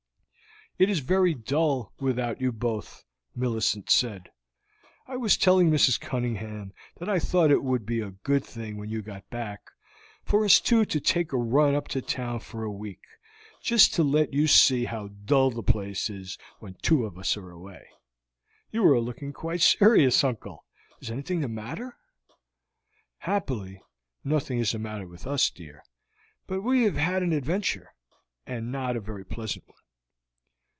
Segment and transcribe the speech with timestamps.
[0.79, 3.03] "It is very dull without you both,"
[3.35, 4.31] Millicent said.
[5.07, 5.99] "I was telling Mrs.
[5.99, 9.69] Cunningham that I thought it would be a good thing, when you got back,
[10.23, 13.01] for us two to take a run up to town for a week,
[13.61, 17.51] just to let you see how dull the place is when two of us are
[17.51, 17.85] away.
[18.71, 20.65] You are looking quite serious, uncle.
[20.99, 21.95] Is anything the matter?"
[23.19, 23.83] "Happily
[24.23, 25.83] nothing is the matter with us, dear,
[26.47, 27.93] but we have had an adventure,
[28.47, 29.77] and not a very pleasant one."